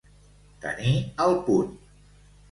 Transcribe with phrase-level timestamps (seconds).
[0.63, 0.93] Tenir
[1.25, 1.69] al punt.